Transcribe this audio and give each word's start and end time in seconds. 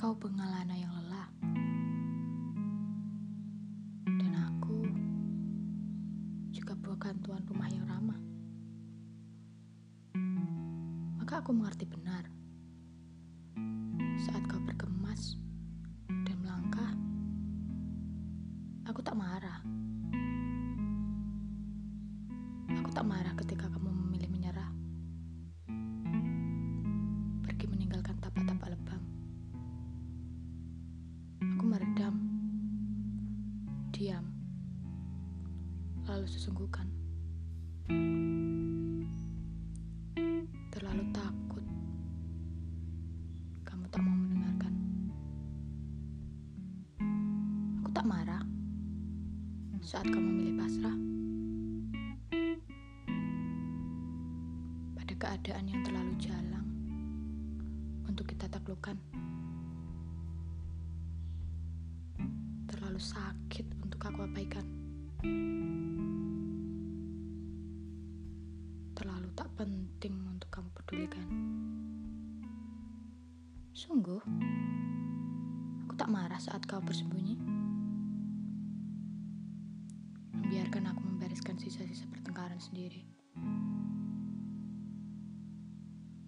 kau 0.00 0.16
pengalana 0.16 0.72
yang 0.80 0.88
lelah. 0.96 1.28
Dan 4.08 4.32
aku 4.32 4.80
juga 6.56 6.72
bukan 6.72 7.20
tuan 7.20 7.44
rumah 7.44 7.68
yang 7.68 7.84
ramah. 7.84 8.16
Maka 11.20 11.44
aku 11.44 11.52
mengerti 11.52 11.84
benar. 11.84 12.24
Saat 14.24 14.40
kau 14.48 14.56
berkemas 14.64 15.36
dan 16.08 16.36
melangkah, 16.40 16.96
aku 18.88 19.04
tak 19.04 19.20
marah. 19.20 19.60
Aku 22.72 22.88
tak 22.88 23.04
marah 23.04 23.36
ketika 23.36 23.68
kau 23.68 23.79
Lalu 36.08 36.26
sesungguhkan. 36.30 36.86
Terlalu 40.70 41.04
takut. 41.10 41.64
Kamu 43.66 43.84
tak 43.90 44.00
mau 44.04 44.14
mendengarkan. 44.14 44.72
Aku 47.82 47.90
tak 47.90 48.06
marah 48.06 48.44
saat 49.90 50.04
kamu 50.06 50.22
memilih 50.22 50.54
pasrah. 50.60 50.96
Pada 54.94 55.14
keadaan 55.18 55.64
yang 55.66 55.80
terlalu 55.82 56.14
jalang 56.20 56.68
untuk 58.06 58.28
kita 58.28 58.46
taklukkan. 58.52 58.94
Terlalu 62.70 63.00
sakit 63.00 63.66
untuk 63.82 63.98
aku 64.04 64.26
abaikan. 64.26 64.49
Tak 69.40 69.56
penting 69.56 70.20
untuk 70.28 70.52
kamu 70.52 70.68
pedulikan. 70.76 71.24
Sungguh, 73.72 74.20
aku 75.80 75.96
tak 75.96 76.12
marah 76.12 76.36
saat 76.36 76.60
kau 76.68 76.84
bersembunyi. 76.84 77.40
Membiarkan 80.36 80.92
aku 80.92 81.00
membereskan 81.08 81.56
sisa-sisa 81.56 82.04
pertengkaran 82.12 82.60
sendiri. 82.60 83.00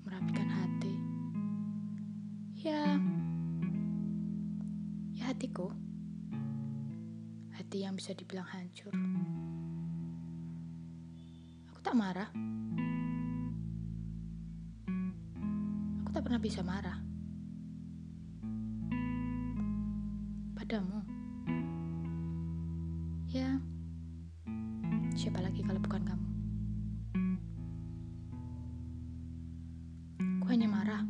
Merapikan 0.08 0.48
hati. 0.48 0.96
Ya, 2.64 2.96
ya 5.20 5.36
hatiku. 5.36 5.68
Hati 7.60 7.84
yang 7.84 7.92
bisa 7.92 8.16
dibilang 8.16 8.48
hancur. 8.48 8.96
Aku 11.76 11.80
tak 11.84 11.92
marah. 11.92 12.32
Tak 16.12 16.28
pernah 16.28 16.44
bisa 16.44 16.60
marah. 16.60 17.00
Padamu. 20.52 21.00
Ya, 23.32 23.56
siapa 25.16 25.40
lagi 25.40 25.64
kalau 25.64 25.80
bukan 25.80 26.04
kamu? 26.04 26.28
Aku 30.44 30.46
hanya 30.52 30.68
marah 30.68 31.00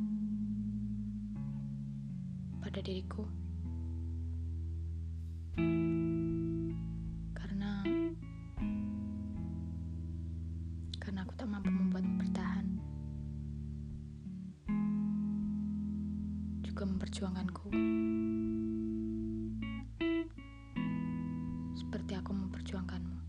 pada 2.62 2.78
diriku. 2.78 3.26
Juga 16.72 16.88
memperjuangkanku. 16.88 17.68
Seperti 21.76 22.12
aku 22.16 22.32
memperjuangkanmu. 22.32 23.21